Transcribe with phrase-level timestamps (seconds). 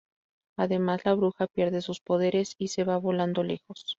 [0.57, 3.85] Además, la bruja pierde sus poderes y se va volando lejos.